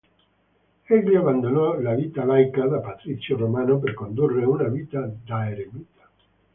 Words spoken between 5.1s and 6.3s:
da eremita.